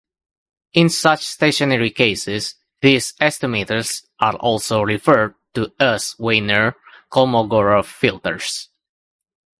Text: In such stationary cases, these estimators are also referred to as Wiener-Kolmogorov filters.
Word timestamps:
In 0.73 0.89
such 0.89 1.23
stationary 1.23 1.91
cases, 1.91 2.55
these 2.81 3.13
estimators 3.21 4.03
are 4.19 4.33
also 4.37 4.81
referred 4.81 5.35
to 5.53 5.71
as 5.79 6.15
Wiener-Kolmogorov 6.17 7.85
filters. 7.85 8.69